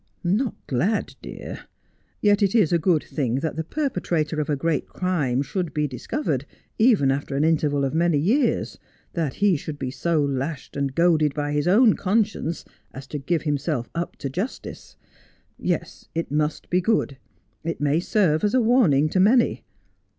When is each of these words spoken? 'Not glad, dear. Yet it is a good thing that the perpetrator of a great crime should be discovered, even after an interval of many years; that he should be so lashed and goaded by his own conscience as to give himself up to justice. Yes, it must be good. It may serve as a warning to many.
'Not 0.41 0.55
glad, 0.65 1.13
dear. 1.21 1.65
Yet 2.21 2.41
it 2.41 2.55
is 2.55 2.73
a 2.73 2.79
good 2.79 3.03
thing 3.03 3.35
that 3.41 3.55
the 3.55 3.63
perpetrator 3.63 4.41
of 4.41 4.49
a 4.49 4.55
great 4.55 4.87
crime 4.89 5.43
should 5.43 5.75
be 5.75 5.87
discovered, 5.87 6.43
even 6.79 7.11
after 7.11 7.35
an 7.35 7.43
interval 7.43 7.85
of 7.85 7.93
many 7.93 8.17
years; 8.17 8.79
that 9.13 9.35
he 9.35 9.55
should 9.55 9.77
be 9.77 9.91
so 9.91 10.19
lashed 10.19 10.75
and 10.75 10.95
goaded 10.95 11.35
by 11.35 11.51
his 11.51 11.67
own 11.67 11.93
conscience 11.93 12.65
as 12.91 13.05
to 13.05 13.19
give 13.19 13.43
himself 13.43 13.91
up 13.93 14.15
to 14.15 14.27
justice. 14.27 14.97
Yes, 15.59 16.07
it 16.15 16.31
must 16.31 16.71
be 16.71 16.81
good. 16.81 17.17
It 17.63 17.79
may 17.79 17.99
serve 17.99 18.43
as 18.43 18.55
a 18.55 18.59
warning 18.59 19.07
to 19.09 19.19
many. 19.19 19.63